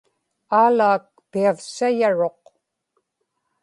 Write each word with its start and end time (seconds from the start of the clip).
Aalaak 0.59 1.05
piavsayaruq 1.31 2.41